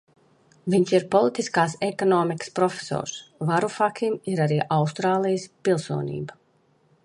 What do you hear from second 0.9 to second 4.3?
ir politiskās ekonomikas profesors, Varufakim